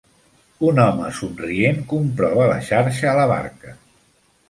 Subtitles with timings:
[0.69, 3.81] Un home somrient comprova la xarxa a la barca.